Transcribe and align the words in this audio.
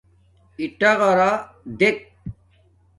اِٹَغَرݳ 0.63 1.31
دݵک. 1.79 1.97